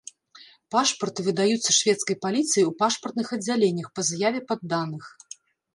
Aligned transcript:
Пашпарты 0.75 1.25
выдаюцца 1.27 1.75
шведскай 1.79 2.17
паліцыяй 2.25 2.65
у 2.71 2.75
пашпартных 2.83 3.27
аддзяленнях 3.39 3.87
па 3.99 4.09
заяве 4.13 4.41
падданых. 4.53 5.03